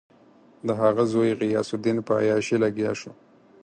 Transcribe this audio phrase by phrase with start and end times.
[0.67, 3.11] د هغه زوی غیاث الدین په عیاشي لګیا شو.